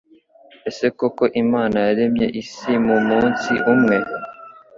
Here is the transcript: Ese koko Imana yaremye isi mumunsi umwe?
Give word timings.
Ese 0.69 0.85
koko 0.97 1.23
Imana 1.43 1.77
yaremye 1.87 2.27
isi 2.41 2.71
mumunsi 2.85 3.51
umwe? 3.73 3.97